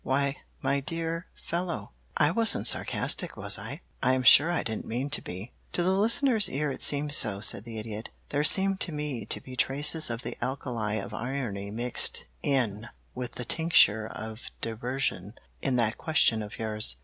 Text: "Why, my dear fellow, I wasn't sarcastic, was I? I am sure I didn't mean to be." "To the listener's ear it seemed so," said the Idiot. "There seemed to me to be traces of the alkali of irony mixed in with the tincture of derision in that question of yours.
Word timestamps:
"Why, 0.03 0.37
my 0.63 0.79
dear 0.79 1.27
fellow, 1.35 1.91
I 2.17 2.31
wasn't 2.31 2.65
sarcastic, 2.65 3.37
was 3.37 3.59
I? 3.59 3.81
I 4.01 4.15
am 4.15 4.23
sure 4.23 4.49
I 4.51 4.63
didn't 4.63 4.87
mean 4.87 5.11
to 5.11 5.21
be." 5.21 5.51
"To 5.73 5.83
the 5.83 5.93
listener's 5.93 6.49
ear 6.49 6.71
it 6.71 6.81
seemed 6.81 7.13
so," 7.13 7.39
said 7.39 7.65
the 7.65 7.77
Idiot. 7.77 8.09
"There 8.29 8.43
seemed 8.43 8.79
to 8.79 8.91
me 8.91 9.27
to 9.27 9.39
be 9.39 9.55
traces 9.55 10.09
of 10.09 10.23
the 10.23 10.43
alkali 10.43 10.95
of 10.97 11.13
irony 11.13 11.69
mixed 11.69 12.25
in 12.41 12.89
with 13.13 13.33
the 13.33 13.45
tincture 13.45 14.07
of 14.07 14.49
derision 14.59 15.35
in 15.61 15.75
that 15.75 15.99
question 15.99 16.41
of 16.41 16.57
yours. 16.57 16.95